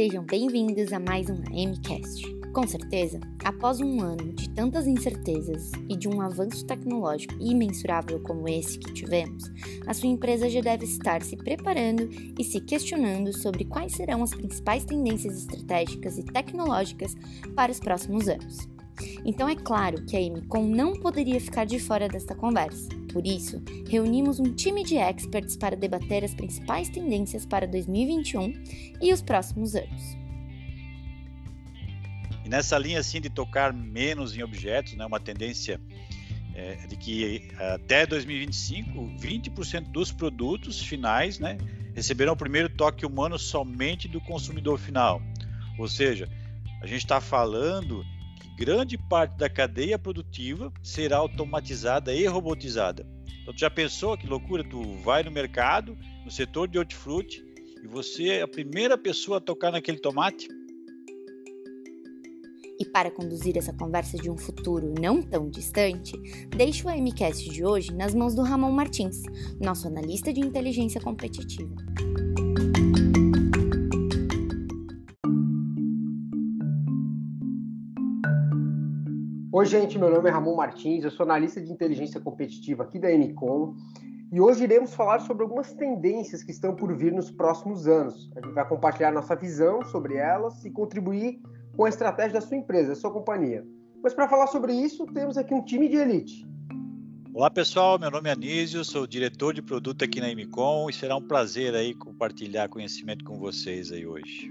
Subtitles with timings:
[0.00, 2.24] Sejam bem-vindos a mais um MCast.
[2.54, 8.48] Com certeza, após um ano de tantas incertezas e de um avanço tecnológico imensurável como
[8.48, 9.44] esse que tivemos,
[9.86, 12.08] a sua empresa já deve estar se preparando
[12.38, 17.14] e se questionando sobre quais serão as principais tendências estratégicas e tecnológicas
[17.54, 18.56] para os próximos anos.
[19.22, 22.88] Então é claro que a MCOM não poderia ficar de fora desta conversa.
[23.12, 28.52] Por isso, reunimos um time de experts para debater as principais tendências para 2021
[29.02, 30.16] e os próximos anos.
[32.44, 35.80] E nessa linha assim de tocar menos em objetos, né, uma tendência
[36.54, 41.58] é, de que até 2025, 20% dos produtos finais né,
[41.94, 45.20] receberão o primeiro toque humano somente do consumidor final.
[45.78, 46.28] Ou seja,
[46.82, 48.04] a gente está falando
[48.60, 53.06] grande parte da cadeia produtiva será automatizada e robotizada.
[53.40, 54.62] Então, tu já pensou que loucura?
[54.62, 55.96] Tu vai no mercado,
[56.26, 57.42] no setor de hortifruti,
[57.82, 60.46] e você é a primeira pessoa a tocar naquele tomate?
[62.78, 66.12] E para conduzir essa conversa de um futuro não tão distante,
[66.50, 69.22] deixo o MCast de hoje nas mãos do Ramon Martins,
[69.58, 71.74] nosso analista de inteligência competitiva.
[79.60, 83.14] Oi, gente, meu nome é Ramon Martins, eu sou analista de inteligência competitiva aqui da
[83.14, 83.74] Ncom
[84.32, 88.30] e hoje iremos falar sobre algumas tendências que estão por vir nos próximos anos.
[88.34, 91.42] A gente vai compartilhar nossa visão sobre elas e contribuir
[91.76, 93.62] com a estratégia da sua empresa, da sua companhia.
[94.02, 96.48] Mas para falar sobre isso, temos aqui um time de elite.
[97.34, 101.16] Olá pessoal, meu nome é Anísio, sou diretor de produto aqui na Mcom e será
[101.16, 104.50] um prazer aí compartilhar conhecimento com vocês aí hoje.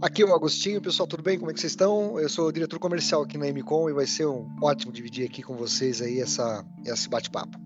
[0.00, 1.40] Aqui é o Agostinho, pessoal, tudo bem?
[1.40, 2.20] Como é que vocês estão?
[2.20, 5.56] Eu sou diretor comercial aqui na MCOM e vai ser um ótimo dividir aqui com
[5.56, 7.58] vocês aí essa, esse bate-papo.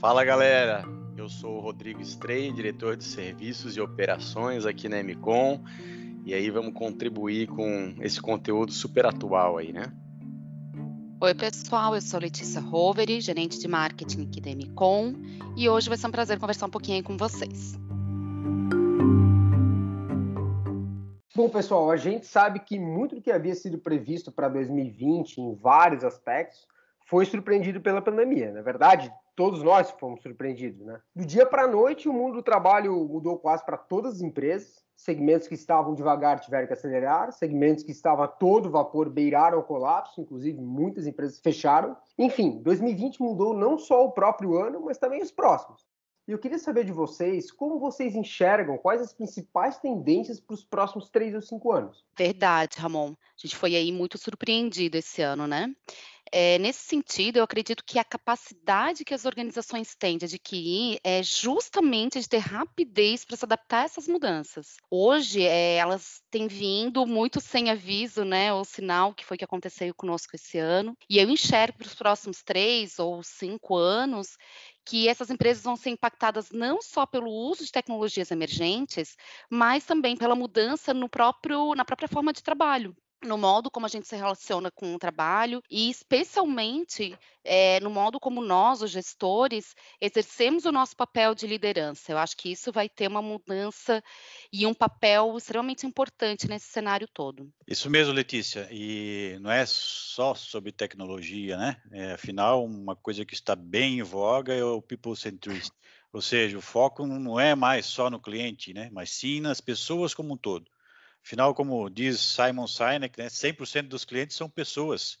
[0.00, 0.86] Fala galera,
[1.18, 5.60] eu sou o Rodrigo Estrei, diretor de serviços e operações aqui na MCOM
[6.24, 9.92] e aí vamos contribuir com esse conteúdo super atual aí, né?
[11.20, 15.12] Oi pessoal, eu sou Letícia Roveri, gerente de marketing aqui da MCOM
[15.58, 17.78] e hoje vai ser um prazer conversar um pouquinho aí com vocês.
[21.38, 25.54] Bom, pessoal, a gente sabe que muito do que havia sido previsto para 2020 em
[25.54, 26.66] vários aspectos
[27.06, 28.50] foi surpreendido pela pandemia.
[28.50, 31.00] Na verdade, todos nós fomos surpreendidos, né?
[31.14, 34.84] Do dia para a noite, o mundo do trabalho mudou quase para todas as empresas.
[34.96, 39.62] Segmentos que estavam devagar tiveram que acelerar, segmentos que estavam a todo vapor beiraram o
[39.62, 41.96] colapso, inclusive muitas empresas fecharam.
[42.18, 45.86] Enfim, 2020 mudou não só o próprio ano, mas também os próximos.
[46.28, 50.62] E eu queria saber de vocês como vocês enxergam quais as principais tendências para os
[50.62, 52.04] próximos três ou cinco anos.
[52.14, 53.12] Verdade, Ramon.
[53.12, 55.74] A gente foi aí muito surpreendido esse ano, né?
[56.32, 61.22] É, nesse sentido, eu acredito que a capacidade que as organizações têm de adquirir é
[61.22, 64.76] justamente de ter rapidez para se adaptar a essas mudanças.
[64.90, 68.52] Hoje, é, elas têm vindo muito sem aviso, né?
[68.52, 70.96] O sinal que foi que aconteceu conosco esse ano.
[71.08, 74.36] E eu enxergo para os próximos três ou cinco anos
[74.84, 79.16] que essas empresas vão ser impactadas não só pelo uso de tecnologias emergentes,
[79.50, 83.88] mas também pela mudança no próprio, na própria forma de trabalho no modo como a
[83.88, 89.74] gente se relaciona com o trabalho e especialmente é, no modo como nós, os gestores,
[90.00, 92.12] exercemos o nosso papel de liderança.
[92.12, 94.02] Eu acho que isso vai ter uma mudança
[94.52, 97.50] e um papel extremamente importante nesse cenário todo.
[97.66, 98.68] Isso mesmo, Letícia.
[98.70, 101.80] E não é só sobre tecnologia, né?
[101.90, 105.76] É, afinal, uma coisa que está bem em voga é o people centricity.
[106.12, 108.88] Ou seja, o foco não é mais só no cliente, né?
[108.92, 110.70] Mas sim nas pessoas como um todo.
[111.28, 115.18] Afinal, como diz Simon Sinek, né, 100% dos clientes são pessoas.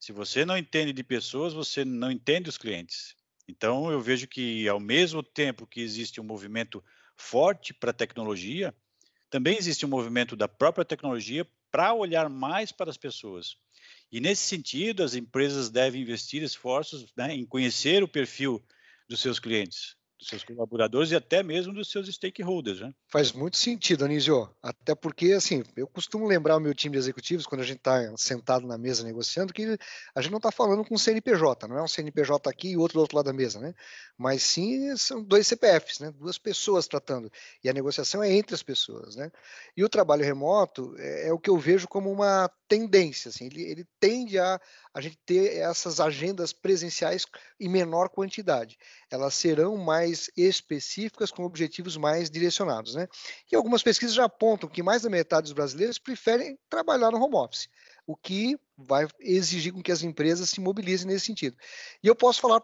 [0.00, 3.14] Se você não entende de pessoas, você não entende os clientes.
[3.46, 6.82] Então, eu vejo que, ao mesmo tempo que existe um movimento
[7.18, 8.74] forte para a tecnologia,
[9.28, 13.58] também existe um movimento da própria tecnologia para olhar mais para as pessoas.
[14.10, 18.64] E, nesse sentido, as empresas devem investir esforços né, em conhecer o perfil
[19.06, 22.80] dos seus clientes, dos seus colaboradores e até mesmo dos seus stakeholders.
[22.80, 22.94] Né?
[23.08, 24.48] Faz muito sentido, Anísio.
[24.62, 28.16] Até porque, assim, eu costumo lembrar o meu time de executivos, quando a gente está
[28.16, 29.78] sentado na mesa negociando, que
[30.14, 32.98] a gente não está falando com um CNPJ, não é um CNPJ aqui e outro
[32.98, 33.74] do outro lado da mesa, né?
[34.16, 36.12] Mas sim são dois CPFs, né?
[36.12, 37.30] Duas pessoas tratando.
[37.62, 39.30] E a negociação é entre as pessoas, né?
[39.76, 43.60] E o trabalho remoto é, é o que eu vejo como uma tendência, assim, ele,
[43.60, 44.58] ele tende a
[44.94, 47.26] a gente ter essas agendas presenciais
[47.60, 48.78] em menor quantidade.
[49.10, 52.94] Elas serão mais específicas, com objetivos mais direcionados.
[52.94, 53.06] Né?
[53.50, 57.36] E algumas pesquisas já apontam que mais da metade dos brasileiros preferem trabalhar no home
[57.36, 57.68] office,
[58.06, 61.56] o que vai exigir com que as empresas se mobilizem nesse sentido.
[62.02, 62.62] E eu posso falar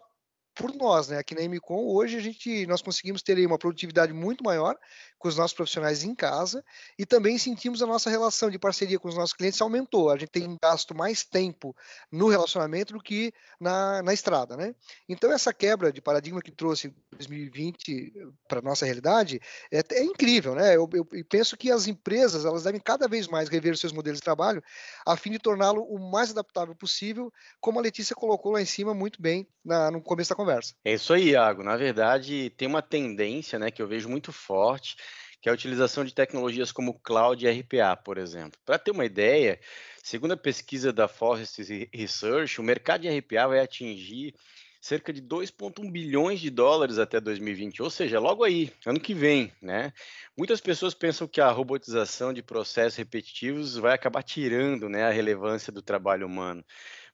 [0.55, 1.17] por nós, né?
[1.17, 4.75] Aqui na MCOM, hoje a gente, nós conseguimos ter uma produtividade muito maior
[5.19, 6.63] com os nossos profissionais em casa
[6.97, 10.09] e também sentimos a nossa relação de parceria com os nossos clientes aumentou.
[10.09, 11.75] A gente tem gasto mais tempo
[12.11, 14.73] no relacionamento do que na, na estrada, né?
[15.07, 18.13] Então, essa quebra de paradigma que trouxe 2020
[18.47, 20.75] para nossa realidade é, é, incrível, né?
[20.75, 24.23] Eu, eu, penso que as empresas elas devem cada vez mais rever seus modelos de
[24.23, 24.63] trabalho
[25.05, 28.93] a fim de torná-lo o mais adaptável possível, como a Letícia colocou lá em cima
[28.93, 30.73] muito bem na, no começo da conversa.
[30.85, 31.61] É isso aí, Iago.
[31.61, 34.95] Na verdade, tem uma tendência né, que eu vejo muito forte,
[35.41, 38.59] que é a utilização de tecnologias como cloud e RPA, por exemplo.
[38.65, 39.59] Para ter uma ideia,
[40.03, 41.59] segundo a pesquisa da Forrest
[41.93, 44.33] Research, o mercado de RPA vai atingir
[44.81, 49.51] cerca de 2,1 bilhões de dólares até 2020, ou seja, logo aí, ano que vem,
[49.61, 49.91] né?
[50.37, 55.71] Muitas pessoas pensam que a robotização de processos repetitivos vai acabar tirando, né, a relevância
[55.71, 56.63] do trabalho humano.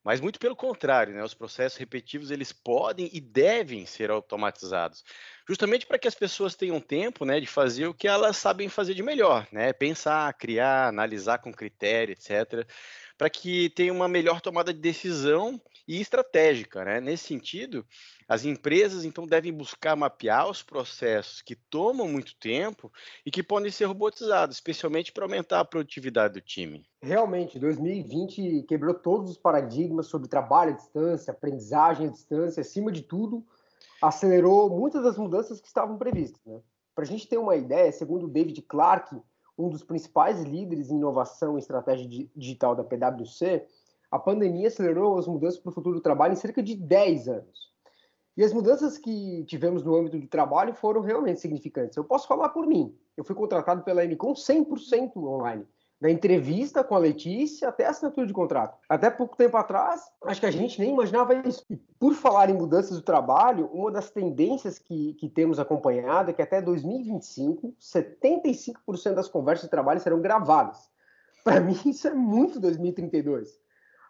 [0.05, 1.23] Mas muito pelo contrário, né?
[1.23, 5.03] Os processos repetitivos eles podem e devem ser automatizados,
[5.49, 8.93] justamente para que as pessoas tenham tempo, né, de fazer o que elas sabem fazer
[8.93, 9.73] de melhor, né?
[9.73, 12.67] Pensar, criar, analisar com critério, etc
[13.17, 16.83] para que tenha uma melhor tomada de decisão e estratégica.
[16.83, 16.99] Né?
[16.99, 17.85] Nesse sentido,
[18.27, 22.91] as empresas então devem buscar mapear os processos que tomam muito tempo
[23.25, 26.85] e que podem ser robotizados, especialmente para aumentar a produtividade do time.
[27.01, 33.03] Realmente, 2020 quebrou todos os paradigmas sobre trabalho à distância, aprendizagem à distância, acima de
[33.03, 33.45] tudo,
[34.01, 36.41] acelerou muitas das mudanças que estavam previstas.
[36.45, 36.59] Né?
[36.93, 39.15] Para a gente ter uma ideia, segundo David Clark,
[39.57, 43.65] um dos principais líderes em inovação e estratégia digital da PwC,
[44.11, 47.73] a pandemia acelerou as mudanças para o futuro do trabalho em cerca de 10 anos.
[48.37, 51.95] E as mudanças que tivemos no âmbito do trabalho foram realmente significantes.
[51.95, 52.93] Eu posso falar por mim.
[53.15, 55.65] Eu fui contratado pela MCOM 100% online
[56.05, 58.77] da entrevista com a Letícia até a assinatura de contrato.
[58.87, 61.65] Até pouco tempo atrás, acho que a gente nem imaginava isso.
[61.67, 66.33] E por falar em mudanças do trabalho, uma das tendências que, que temos acompanhado é
[66.33, 70.77] que até 2025, 75% das conversas de trabalho serão gravadas.
[71.43, 73.64] Para mim, isso é muito 2032.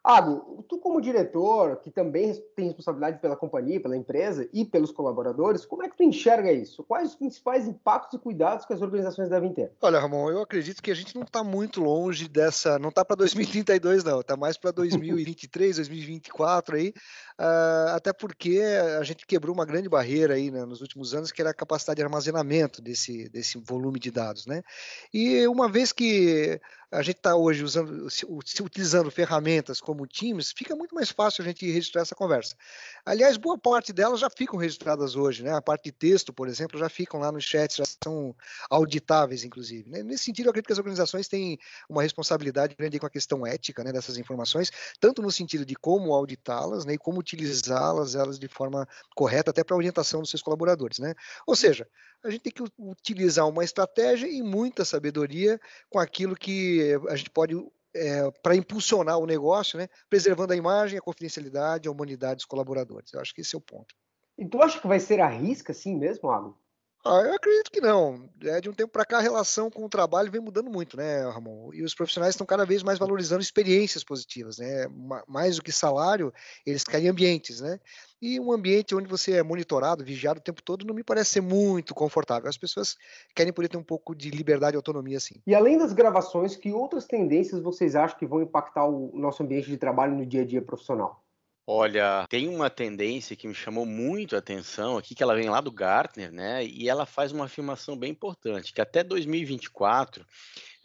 [0.05, 5.65] Ago, tu como diretor, que também tem responsabilidade pela companhia, pela empresa e pelos colaboradores,
[5.65, 6.83] como é que tu enxerga isso?
[6.83, 9.71] Quais os principais impactos e cuidados que as organizações devem ter?
[9.81, 13.15] Olha, Ramon, eu acredito que a gente não está muito longe dessa, não está para
[13.15, 16.89] 2032 não, está mais para 2023, 2024 aí,
[17.39, 18.61] uh, até porque
[18.99, 21.97] a gente quebrou uma grande barreira aí né, nos últimos anos, que era a capacidade
[21.97, 24.61] de armazenamento desse, desse volume de dados, né?
[25.11, 26.61] E uma vez que
[26.91, 28.07] a gente está hoje usando,
[28.59, 32.55] utilizando ferramentas como Teams, fica muito mais fácil a gente registrar essa conversa.
[33.05, 35.53] Aliás, boa parte delas já ficam registradas hoje, né?
[35.53, 38.35] A parte de texto, por exemplo, já ficam lá no chat, já são
[38.69, 39.89] auditáveis, inclusive.
[39.89, 40.03] Né?
[40.03, 41.57] Nesse sentido, eu acredito que as organizações têm
[41.89, 46.13] uma responsabilidade grande com a questão ética né, dessas informações, tanto no sentido de como
[46.13, 50.99] auditá-las né, e como utilizá-las elas de forma correta, até para orientação dos seus colaboradores.
[50.99, 51.13] Né?
[51.45, 51.87] Ou seja,
[52.23, 55.59] a gente tem que utilizar uma estratégia e muita sabedoria
[55.89, 56.74] com aquilo que
[57.09, 57.55] a gente pode
[57.95, 63.13] é, para impulsionar o negócio, né, preservando a imagem, a confidencialidade, a humanidade dos colaboradores.
[63.13, 63.95] Eu acho que esse é o ponto.
[64.37, 66.53] E tu acha que vai ser a risca assim mesmo, Alan?
[67.07, 68.27] Ah, eu acredito que não.
[68.41, 71.21] É, de um tempo para cá, a relação com o trabalho vem mudando muito, né,
[71.29, 71.71] Ramon?
[71.71, 74.87] E os profissionais estão cada vez mais valorizando experiências positivas, né?
[75.27, 76.33] Mais do que salário,
[76.65, 77.79] eles querem ambientes, né?
[78.19, 81.41] E um ambiente onde você é monitorado, vigiado o tempo todo, não me parece ser
[81.41, 82.49] muito confortável.
[82.49, 82.95] As pessoas
[83.35, 85.35] querem poder ter um pouco de liberdade e autonomia, sim.
[85.45, 89.67] E além das gravações, que outras tendências vocês acham que vão impactar o nosso ambiente
[89.67, 91.24] de trabalho no dia a dia profissional?
[91.67, 95.59] Olha, tem uma tendência que me chamou muito a atenção aqui, que ela vem lá
[95.61, 96.63] do Gartner, né?
[96.63, 100.23] E ela faz uma afirmação bem importante, que até 2024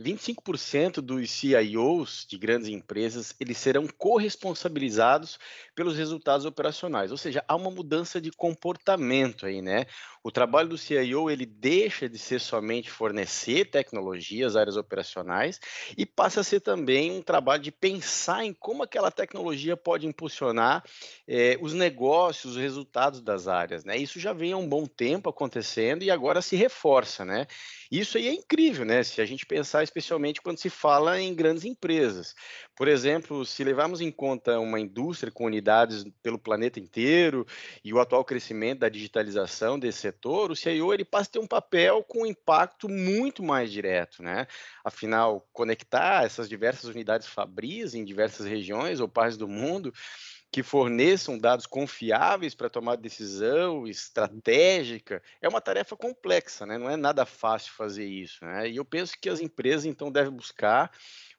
[0.01, 5.39] 25% dos CIOs de grandes empresas eles serão corresponsabilizados
[5.75, 9.87] pelos resultados operacionais, ou seja, há uma mudança de comportamento aí, né?
[10.23, 15.59] O trabalho do CIO ele deixa de ser somente fornecer tecnologia às áreas operacionais
[15.97, 20.85] e passa a ser também um trabalho de pensar em como aquela tecnologia pode impulsionar
[21.27, 23.97] eh, os negócios, os resultados das áreas, né?
[23.97, 27.47] Isso já vem há um bom tempo acontecendo e agora se reforça, né?
[27.91, 29.03] Isso aí é incrível, né?
[29.03, 32.37] Se a gente pensar especialmente quando se fala em grandes empresas.
[32.77, 37.45] Por exemplo, se levarmos em conta uma indústria com unidades pelo planeta inteiro
[37.85, 41.49] e o atual crescimento da digitalização desse setor, o CIO ele passa a ter um
[41.49, 44.47] papel com um impacto muito mais direto, né?
[44.85, 49.93] Afinal, conectar essas diversas unidades fabris em diversas regiões ou partes do mundo
[50.53, 56.77] que forneçam dados confiáveis para tomar decisão estratégica, é uma tarefa complexa, né?
[56.77, 58.45] não é nada fácil fazer isso.
[58.45, 58.71] Né?
[58.71, 60.91] E eu penso que as empresas, então, devem buscar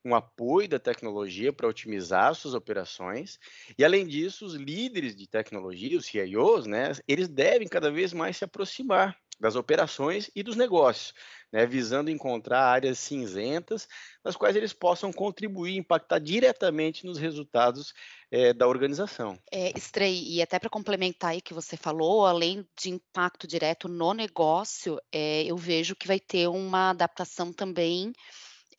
[0.04, 3.38] um apoio da tecnologia para otimizar suas operações.
[3.78, 8.38] E, além disso, os líderes de tecnologia, os CIOs, né, eles devem cada vez mais
[8.38, 11.14] se aproximar das operações e dos negócios,
[11.52, 13.88] né, visando encontrar áreas cinzentas
[14.24, 17.92] nas quais eles possam contribuir, impactar diretamente nos resultados
[18.30, 19.38] é, da organização.
[19.52, 24.14] É, Estrei, e até para complementar aí que você falou, além de impacto direto no
[24.14, 28.14] negócio, é, eu vejo que vai ter uma adaptação também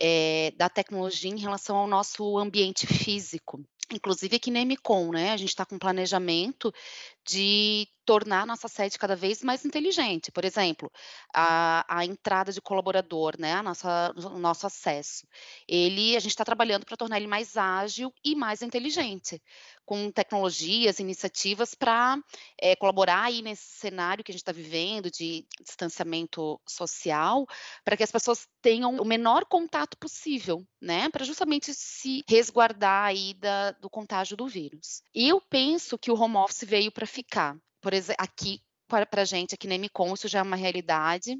[0.00, 3.60] é, da tecnologia em relação ao nosso ambiente físico.
[3.92, 5.32] Inclusive aqui na MCOM, né?
[5.32, 6.72] A gente está com planejamento
[7.26, 10.32] de tornar nossa sede cada vez mais inteligente.
[10.32, 10.90] Por exemplo,
[11.34, 15.26] a, a entrada de colaborador, né, a nossa, o nosso acesso.
[15.68, 19.40] Ele, a gente está trabalhando para tornar ele mais ágil e mais inteligente,
[19.84, 22.18] com tecnologias, iniciativas para
[22.60, 27.46] é, colaborar aí nesse cenário que a gente está vivendo de distanciamento social,
[27.84, 33.34] para que as pessoas tenham o menor contato possível, né, para justamente se resguardar aí
[33.34, 35.02] da, do contágio do vírus.
[35.14, 37.56] E eu penso que o home office veio para ficar.
[37.80, 41.36] Por exemplo, aqui para a gente, aqui na MCOM, isso já é uma realidade.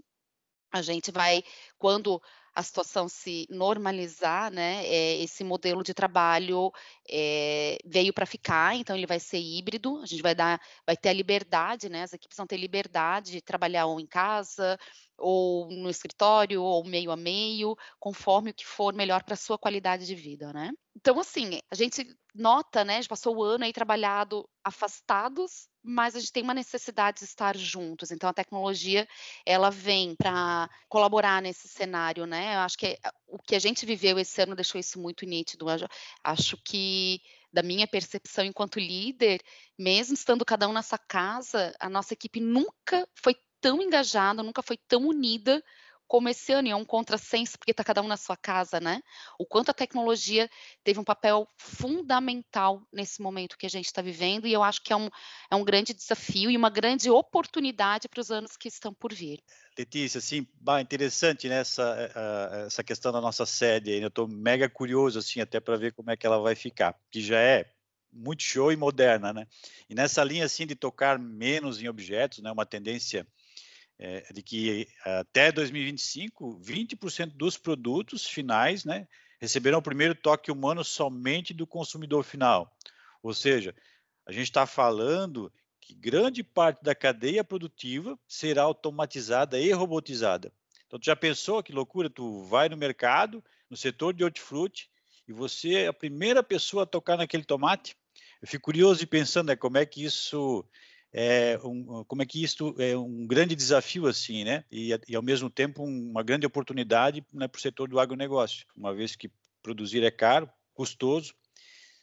[0.73, 1.43] A gente vai,
[1.79, 2.21] quando
[2.55, 6.71] a situação se normalizar, né, é, esse modelo de trabalho
[7.09, 11.09] é, veio para ficar, então ele vai ser híbrido, a gente vai dar, vai ter
[11.09, 14.79] a liberdade, né, as equipes vão ter liberdade de trabalhar ou em casa,
[15.17, 19.59] ou no escritório, ou meio a meio, conforme o que for melhor para a sua
[19.59, 20.71] qualidade de vida, né.
[20.95, 26.15] Então, assim, a gente nota, né, a gente passou o ano aí trabalhado afastados, mas
[26.15, 28.11] a gente tem uma necessidade de estar juntos.
[28.11, 29.07] Então a tecnologia
[29.45, 32.55] ela vem para colaborar nesse cenário, né?
[32.55, 35.69] Eu acho que o que a gente viveu esse ano deixou isso muito nítido.
[35.69, 35.89] Eu
[36.23, 37.21] acho que
[37.53, 39.41] da minha percepção enquanto líder,
[39.79, 44.77] mesmo estando cada um nessa casa, a nossa equipe nunca foi tão engajada, nunca foi
[44.89, 45.63] tão unida
[46.13, 49.01] como esse ano, e é um contrassenso, porque está cada um na sua casa, né?
[49.39, 50.47] O quanto a tecnologia
[50.85, 54.93] teve um papel fundamental nesse momento que a gente está vivendo, e eu acho que
[54.93, 55.09] é um,
[55.51, 59.43] é um grande desafio e uma grande oportunidade para os anos que estão por vir.
[59.79, 64.05] Letícia, assim, bah, interessante né, essa, eh, eh, essa questão da nossa sede né?
[64.05, 67.23] eu estou mega curioso, assim, até para ver como é que ela vai ficar, que
[67.23, 67.73] já é
[68.13, 69.47] muito show e moderna, né?
[69.89, 73.27] E nessa linha, assim, de tocar menos em objetos, né, uma tendência
[74.05, 79.07] é, de que até 2025, 20% dos produtos finais né,
[79.41, 82.77] receberão o primeiro toque humano somente do consumidor final.
[83.23, 83.73] Ou seja,
[84.27, 90.53] a gente está falando que grande parte da cadeia produtiva será automatizada e robotizada.
[90.89, 92.11] Então, tu já pensou que loucura?
[92.11, 94.91] Tu vai no mercado, no setor de hortifruti,
[95.29, 97.97] e você é a primeira pessoa a tocar naquele tomate?
[98.41, 100.65] Eu fico curioso e pensando né, como é que isso
[101.13, 104.65] é um, como é que isso é um grande desafio assim, né?
[104.71, 108.95] E, e ao mesmo tempo uma grande oportunidade né, para o setor do agronegócio, uma
[108.95, 109.31] vez que
[109.63, 111.35] produzir é caro, custoso,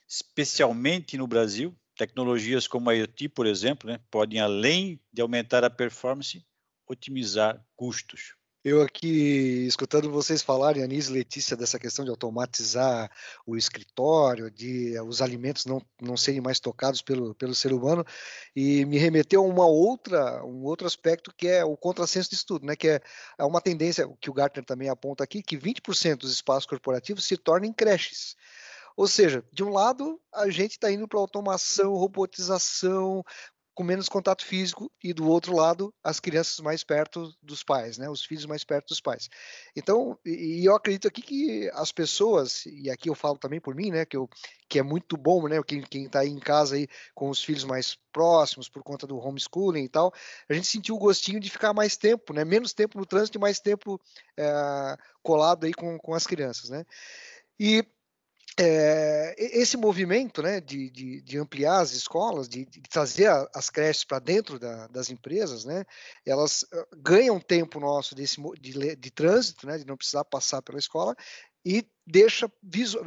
[0.07, 1.75] especialmente no Brasil.
[1.95, 6.45] Tecnologias como a IoT, por exemplo, né, podem além de aumentar a performance,
[6.87, 8.35] otimizar custos.
[8.69, 13.09] Eu aqui, escutando vocês falarem, Anísio e Letícia, dessa questão de automatizar
[13.43, 18.05] o escritório, de eh, os alimentos não, não serem mais tocados pelo, pelo ser humano,
[18.55, 22.63] e me remeteu a uma outra, um outro aspecto que é o contrassenso de estudo,
[22.63, 22.75] né?
[22.75, 23.01] que é,
[23.39, 27.38] é uma tendência que o Gartner também aponta aqui, que 20% dos espaços corporativos se
[27.38, 28.35] tornem creches.
[28.95, 33.23] Ou seja, de um lado, a gente está indo para automação, robotização,
[33.79, 38.09] com menos contato físico e do outro lado as crianças mais perto dos pais, né,
[38.09, 39.29] os filhos mais perto dos pais.
[39.74, 43.89] Então, e, eu acredito aqui que as pessoas e aqui eu falo também por mim,
[43.89, 44.29] né, que eu
[44.67, 47.98] que é muito bom, né, quem quem está em casa aí com os filhos mais
[48.12, 50.13] próximos por conta do homeschooling e tal,
[50.50, 53.41] a gente sentiu o gostinho de ficar mais tempo, né, menos tempo no trânsito e
[53.41, 53.98] mais tempo
[54.36, 56.83] é, colado aí com, com as crianças, né.
[57.57, 57.86] E
[58.61, 63.69] é, esse movimento né, de, de, de, ampliar as escolas, de, de trazer a, as
[63.69, 65.85] creches para dentro da, das empresas, né,
[66.25, 66.65] elas
[66.97, 71.15] ganham tempo nosso desse, de, de trânsito, né, de não precisar passar pela escola,
[71.65, 72.51] e deixa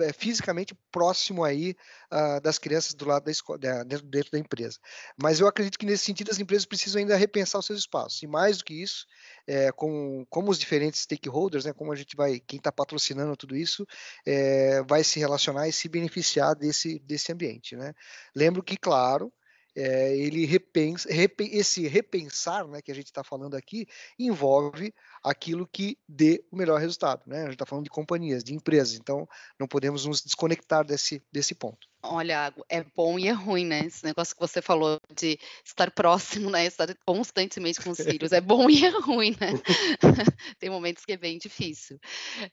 [0.00, 1.74] é, fisicamente próximo aí
[2.12, 4.78] uh, das crianças do lado da escola, dentro, dentro, da empresa.
[5.20, 8.22] Mas eu acredito que nesse sentido as empresas precisam ainda repensar os seus espaços.
[8.22, 9.04] E mais do que isso,
[9.46, 13.56] é, com, como os diferentes stakeholders, né, como a gente vai, quem está patrocinando tudo
[13.56, 13.84] isso,
[14.24, 17.74] é, vai se relacionar e se beneficiar desse, desse ambiente.
[17.74, 17.92] Né?
[18.36, 19.32] Lembro que, claro,
[19.74, 23.86] é, ele repensa, esse repensar né, que a gente está falando aqui
[24.18, 27.22] envolve aquilo que dê o melhor resultado.
[27.26, 27.40] Né?
[27.40, 31.54] A gente está falando de companhias, de empresas, então não podemos nos desconectar desse, desse
[31.54, 31.91] ponto.
[32.04, 33.86] Olha, é bom e é ruim, né?
[33.86, 36.66] Esse negócio que você falou de estar próximo, né?
[36.66, 38.32] Estar constantemente com os filhos.
[38.32, 39.52] É bom e é ruim, né?
[40.58, 42.00] tem momentos que é bem difícil.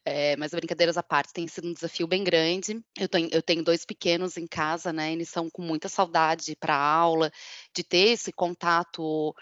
[0.05, 2.79] É, mas brincadeiras à parte, tem sido um desafio bem grande.
[2.95, 5.11] Eu tenho, eu tenho dois pequenos em casa, né?
[5.13, 7.31] Eles são com muita saudade para aula,
[7.75, 9.35] de ter esse contato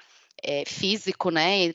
[0.43, 1.73] é, físico, né?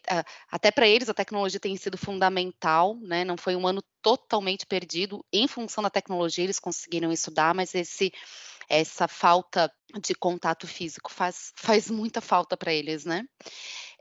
[0.50, 3.24] até para eles a tecnologia tem sido fundamental, né?
[3.24, 8.12] Não foi um ano totalmente perdido em função da tecnologia, eles conseguiram estudar, mas esse
[8.68, 13.24] essa falta de contato físico faz, faz muita falta para eles, né?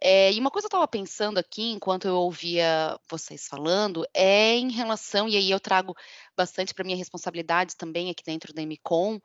[0.04, 4.56] É, e uma coisa que eu estava pensando aqui, enquanto eu ouvia vocês falando, é
[4.56, 5.96] em relação, e aí eu trago
[6.36, 9.20] bastante para minha responsabilidade também aqui dentro da MCOM,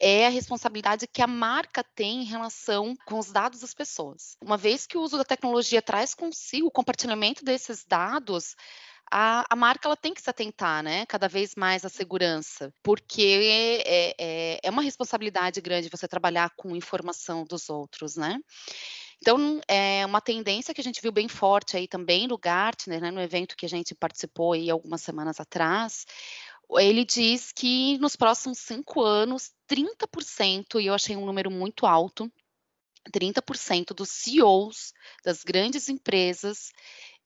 [0.00, 4.36] é a responsabilidade que a marca tem em relação com os dados das pessoas.
[4.42, 8.56] Uma vez que o uso da tecnologia traz consigo o compartilhamento desses dados,
[9.08, 13.82] a, a, marca ela tem que se atentar, né, cada vez mais à segurança, porque
[13.86, 18.40] é, é, é uma responsabilidade grande você trabalhar com informação dos outros, né?
[19.18, 23.10] Então, é uma tendência que a gente viu bem forte aí também no Gartner, né,
[23.10, 26.06] no evento que a gente participou aí algumas semanas atrás,
[26.70, 32.30] ele diz que nos próximos cinco anos, 30%, e eu achei um número muito alto,
[33.12, 34.92] 30% dos CEOs
[35.24, 36.72] das grandes empresas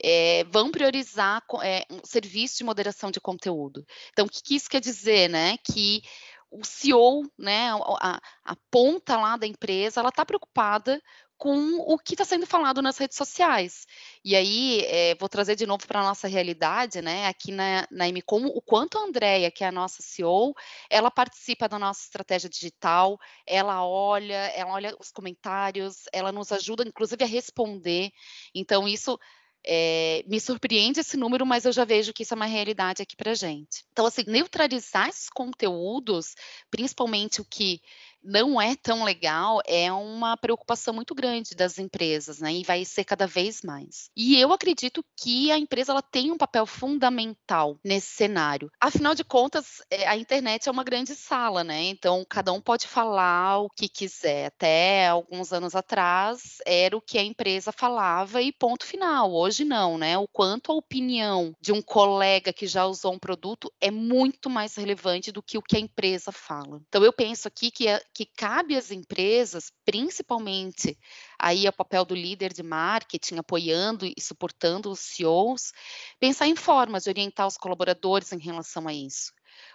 [0.03, 3.85] é, vão priorizar é, um serviço de moderação de conteúdo.
[4.13, 5.57] Então, o que, que isso quer dizer, né?
[5.59, 6.03] Que
[6.51, 7.71] o CEO, né,
[8.01, 11.01] a, a, ponta lá da empresa, ela está preocupada
[11.41, 13.87] com o que está sendo falado nas redes sociais.
[14.23, 18.07] E aí, é, vou trazer de novo para a nossa realidade, né, aqui na, na
[18.09, 20.55] MCOM, o quanto a Andrea, que é a nossa CEO,
[20.91, 26.87] ela participa da nossa estratégia digital, ela olha, ela olha os comentários, ela nos ajuda,
[26.87, 28.13] inclusive, a responder.
[28.55, 29.19] Então, isso
[29.67, 33.17] é, me surpreende esse número, mas eu já vejo que isso é uma realidade aqui
[33.17, 33.85] para gente.
[33.93, 36.35] Então, assim, neutralizar esses conteúdos,
[36.71, 37.81] principalmente o que
[38.23, 42.53] não é tão legal é uma preocupação muito grande das empresas, né?
[42.53, 44.11] E vai ser cada vez mais.
[44.17, 48.71] E eu acredito que a empresa ela tem um papel fundamental nesse cenário.
[48.81, 51.83] Afinal de contas, é, a internet é uma grande sala, né?
[51.85, 54.47] Então cada um pode falar o que quiser.
[54.47, 59.33] Até alguns anos atrás era o que a empresa falava e ponto final.
[59.33, 60.19] Hoje não, né?
[60.19, 64.77] O quanto a opinião de um colega que já usou um produto é muito mais
[64.77, 66.81] relevante do que o que a empresa fala.
[66.89, 70.99] Então eu penso aqui que que cabe às empresas, principalmente
[71.39, 75.73] aí é o papel do líder de marketing, apoiando e suportando os CEOs,
[76.19, 79.33] pensar em formas de orientar os colaboradores em relação a isso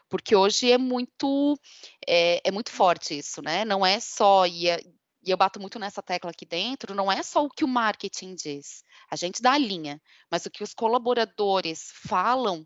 [0.10, 1.60] porque hoje é muito
[2.08, 3.66] é, é, muito forte isso, né?
[3.66, 4.80] Não é só e, é,
[5.24, 8.36] e, eu bato muito nessa tecla aqui dentro, não é só o que o marketing
[8.36, 12.66] diz, a gente dá a linha, mas o que os colaboradores falam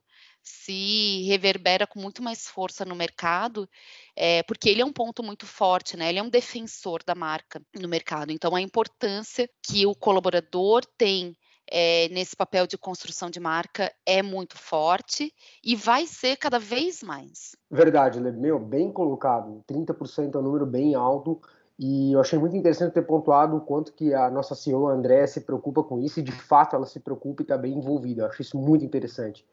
[0.50, 3.70] se reverbera com muito mais força no mercado,
[4.16, 6.10] é, porque ele é um ponto muito forte, né?
[6.10, 8.32] Ele é um defensor da marca no mercado.
[8.32, 11.36] Então, a importância que o colaborador tem
[11.72, 15.32] é, nesse papel de construção de marca é muito forte
[15.64, 17.56] e vai ser cada vez mais.
[17.70, 19.64] Verdade, meu, bem colocado.
[19.68, 21.40] 30% é um número bem alto.
[21.80, 25.40] E eu achei muito interessante ter pontuado o quanto que a nossa CEO, André, se
[25.40, 28.24] preocupa com isso e de fato ela se preocupa e está bem envolvida.
[28.24, 29.48] Eu acho isso muito interessante.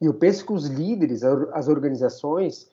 [0.00, 2.70] E eu penso que os líderes, as organizações,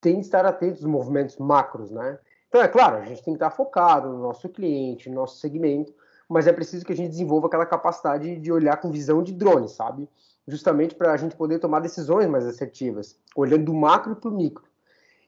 [0.00, 2.20] têm de estar atentos aos movimentos macros, né?
[2.48, 5.92] Então, é claro, a gente tem que estar focado no nosso cliente, no nosso segmento,
[6.28, 9.68] mas é preciso que a gente desenvolva aquela capacidade de olhar com visão de drone,
[9.68, 10.08] sabe?
[10.46, 14.64] Justamente para a gente poder tomar decisões mais assertivas, olhando do macro para o micro.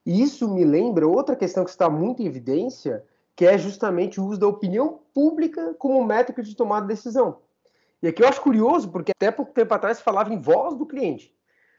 [0.08, 3.04] E isso me lembra outra questão que está muito em evidência,
[3.36, 7.40] que é justamente o uso da opinião pública como métrica de tomada de decisão.
[8.02, 11.36] E aqui eu acho curioso, porque até pouco tempo atrás falava em voz do cliente.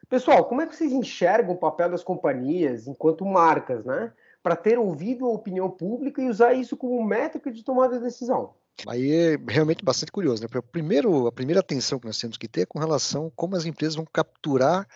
[0.07, 4.13] Pessoal, como é que vocês enxergam o papel das companhias enquanto marcas, né?
[4.43, 8.53] Para ter ouvido a opinião pública e usar isso como métrica de tomada de decisão.
[8.87, 10.47] Aí é realmente bastante curioso, né?
[10.71, 13.65] Primeiro, a primeira atenção que nós temos que ter é com relação a como as
[13.65, 14.87] empresas vão capturar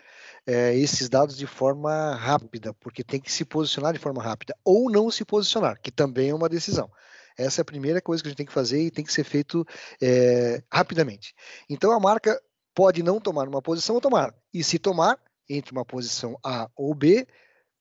[0.45, 4.89] é, esses dados de forma rápida, porque tem que se posicionar de forma rápida, ou
[4.89, 6.89] não se posicionar, que também é uma decisão.
[7.37, 9.23] Essa é a primeira coisa que a gente tem que fazer e tem que ser
[9.23, 9.65] feito
[10.01, 11.33] é, rapidamente.
[11.69, 12.39] Então a marca
[12.75, 14.33] pode não tomar uma posição ou tomar.
[14.53, 15.17] E se tomar,
[15.49, 17.27] entre uma posição A ou B,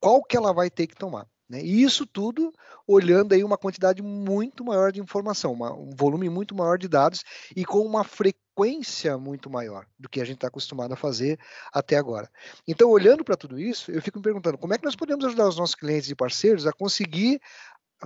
[0.00, 1.26] qual que ela vai ter que tomar?
[1.52, 1.62] Né?
[1.62, 2.50] E isso tudo
[2.88, 7.22] olhando aí uma quantidade muito maior de informação, uma, um volume muito maior de dados
[7.54, 11.38] e com uma frequência muito maior do que a gente está acostumado a fazer
[11.70, 12.26] até agora.
[12.66, 15.46] Então, olhando para tudo isso, eu fico me perguntando como é que nós podemos ajudar
[15.46, 17.38] os nossos clientes e parceiros a conseguir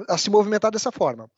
[0.09, 1.31] a se movimentar dessa forma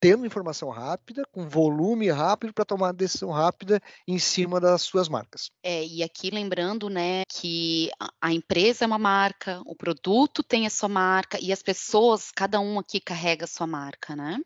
[0.00, 5.50] tendo informação rápida, com volume rápido para tomar decisão rápida em cima das suas marcas.
[5.62, 10.70] É, e aqui lembrando, né, que a empresa é uma marca, o produto tem a
[10.70, 14.38] sua marca e as pessoas, cada um aqui carrega a sua marca, né?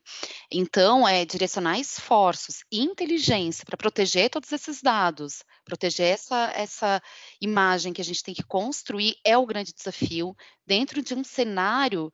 [0.51, 7.03] Então, é direcionar esforços e inteligência para proteger todos esses dados, proteger essa, essa
[7.41, 12.13] imagem que a gente tem que construir é o grande desafio dentro de um cenário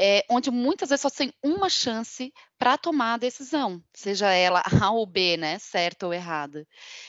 [0.00, 4.92] é, onde muitas vezes só tem uma chance para tomar a decisão, seja ela A
[4.92, 6.64] ou B, né, certa ou errada.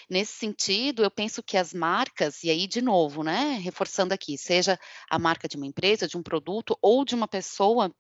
[0.10, 4.80] Nesse sentido, eu penso que as marcas, e aí de novo, né, reforçando aqui, seja
[5.08, 7.94] a marca de uma empresa, de um produto ou de uma pessoa,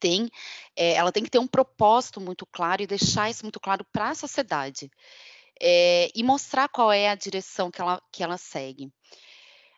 [0.00, 0.30] tem,
[0.74, 4.10] é, ela tem que ter um propósito muito claro e deixar isso muito claro para
[4.10, 4.90] a sociedade.
[5.60, 8.90] É, e mostrar qual é a direção que ela, que ela segue.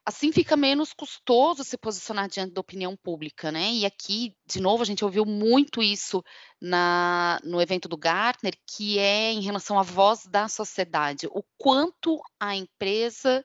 [0.05, 3.71] Assim fica menos custoso se posicionar diante da opinião pública, né?
[3.73, 6.23] E aqui, de novo, a gente ouviu muito isso
[6.61, 12.19] na, no evento do Gartner, que é em relação à voz da sociedade, o quanto
[12.41, 13.45] a empresa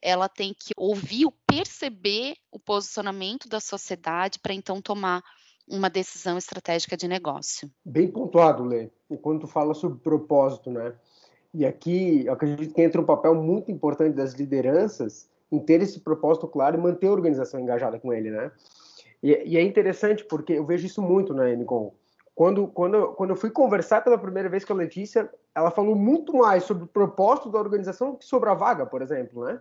[0.00, 5.22] ela tem que ouvir, perceber o posicionamento da sociedade para então tomar
[5.68, 7.68] uma decisão estratégica de negócio.
[7.84, 8.88] Bem pontuado, Lê.
[9.10, 10.94] E quando tu fala sobre propósito, né?
[11.52, 16.00] E aqui, eu acredito que entra um papel muito importante das lideranças em ter esse
[16.00, 18.50] propósito claro e manter a organização engajada com ele, né?
[19.22, 21.92] E, e é interessante porque eu vejo isso muito na Enicom.
[22.34, 26.36] Quando, quando, quando eu fui conversar pela primeira vez com a Letícia, ela falou muito
[26.36, 29.58] mais sobre o propósito da organização que sobre a vaga, por exemplo, né?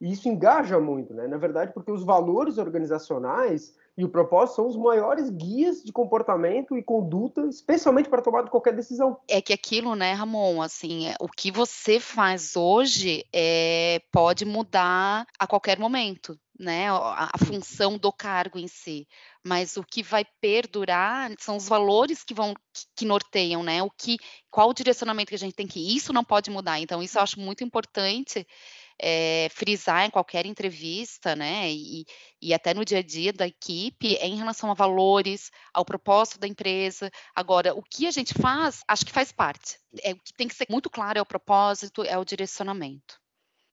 [0.00, 1.26] E isso engaja muito, né?
[1.26, 6.76] Na verdade, porque os valores organizacionais e o propósito são os maiores guias de comportamento
[6.76, 9.18] e conduta, especialmente para tomar qualquer decisão.
[9.26, 15.26] É que aquilo, né, Ramon, assim, é, o que você faz hoje é, pode mudar
[15.38, 19.08] a qualquer momento, né, a, a função do cargo em si,
[19.42, 22.52] mas o que vai perdurar são os valores que vão
[22.94, 24.18] que norteiam, né, o que,
[24.50, 27.16] qual o direcionamento que a gente tem que ir, isso não pode mudar, então isso
[27.16, 28.46] eu acho muito importante
[29.00, 32.04] é, frisar em qualquer entrevista, né, e,
[32.40, 36.38] e até no dia a dia da equipe, é em relação a valores, ao propósito
[36.38, 37.10] da empresa.
[37.34, 39.78] Agora, o que a gente faz, acho que faz parte.
[40.02, 43.18] É, o que tem que ser muito claro é o propósito, é o direcionamento.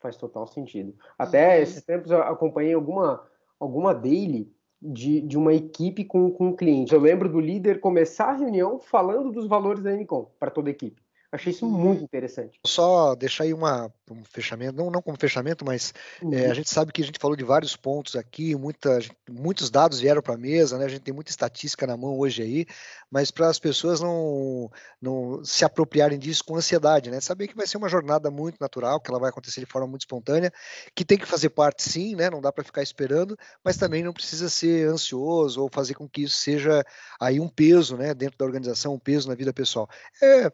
[0.02, 0.96] Faz total sentido.
[1.18, 1.64] Até uhum.
[1.64, 3.26] esses tempos eu acompanhei alguma,
[3.60, 6.94] alguma daily de, de uma equipe com, com um cliente.
[6.94, 10.72] Eu lembro do líder começar a reunião falando dos valores da Unicom para toda a
[10.72, 11.02] equipe.
[11.34, 12.60] Achei isso muito interessante.
[12.64, 15.92] Só deixar aí uma, um fechamento, não, não como fechamento, mas
[16.22, 16.32] uhum.
[16.32, 20.00] é, a gente sabe que a gente falou de vários pontos aqui, muita, muitos dados
[20.00, 20.86] vieram para a mesa, né?
[20.86, 22.68] A gente tem muita estatística na mão hoje aí,
[23.10, 24.70] mas para as pessoas não,
[25.02, 27.20] não se apropriarem disso com ansiedade, né?
[27.20, 30.02] Saber que vai ser uma jornada muito natural, que ela vai acontecer de forma muito
[30.02, 30.54] espontânea,
[30.94, 32.30] que tem que fazer parte sim, né?
[32.30, 36.22] Não dá para ficar esperando, mas também não precisa ser ansioso ou fazer com que
[36.22, 36.86] isso seja
[37.20, 38.14] aí um peso, né?
[38.14, 39.90] Dentro da organização, um peso na vida pessoal.
[40.22, 40.52] É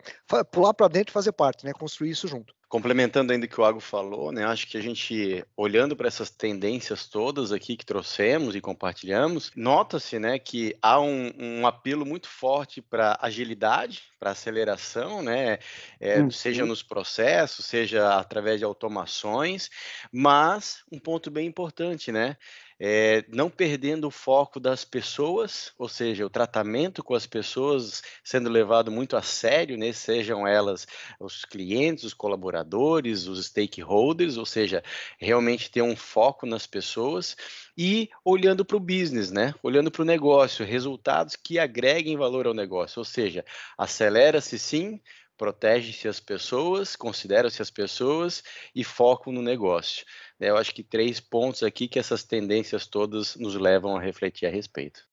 [0.52, 1.74] pular lá para dentro e fazer parte, né?
[1.74, 2.54] Construir isso junto.
[2.68, 4.46] Complementando ainda o que o Ago falou, né?
[4.46, 10.20] Acho que a gente, olhando para essas tendências todas aqui que trouxemos e compartilhamos, nota-se,
[10.20, 15.58] né, que há um, um apelo muito forte para agilidade, para aceleração, né?
[16.00, 16.30] É, uhum.
[16.30, 19.70] Seja nos processos, seja através de automações,
[20.12, 22.38] mas um ponto bem importante, né?
[22.80, 28.50] É, não perdendo o foco das pessoas, ou seja, o tratamento com as pessoas sendo
[28.50, 30.88] levado muito a sério, né, sejam elas
[31.20, 34.82] os clientes, os colaboradores, os stakeholders, ou seja,
[35.20, 37.36] realmente ter um foco nas pessoas
[37.78, 39.54] e olhando para o business, né?
[39.64, 43.46] Olhando para o negócio, resultados que agreguem valor ao negócio, ou seja,
[43.78, 45.00] acelera-se sim,
[45.40, 48.44] protege-se as pessoas, considera-se as pessoas
[48.76, 50.06] e foco no negócio.
[50.38, 54.52] Eu acho que três pontos aqui que essas tendências todas nos levam a refletir a
[54.52, 55.08] respeito.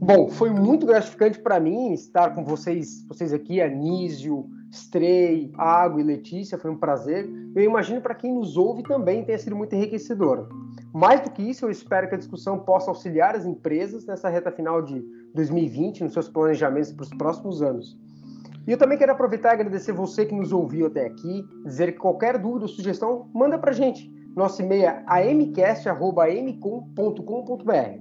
[0.00, 6.04] Bom, foi muito gratificante para mim estar com vocês, vocês aqui, Anísio, Stray, Água e
[6.04, 7.28] Letícia, foi um prazer.
[7.54, 10.48] Eu imagino para quem nos ouve também tenha sido muito enriquecedor.
[10.92, 14.50] Mais do que isso, eu espero que a discussão possa auxiliar as empresas nessa reta
[14.50, 17.98] final de 2020, nos seus planejamentos para os próximos anos.
[18.66, 21.98] E eu também quero aproveitar e agradecer você que nos ouviu até aqui, dizer que
[21.98, 24.12] qualquer dúvida ou sugestão, manda pra gente.
[24.34, 28.00] Nosso e-mail é amcast.amcom.com.br.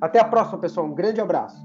[0.00, 0.86] Até a próxima, pessoal.
[0.86, 1.64] Um grande abraço.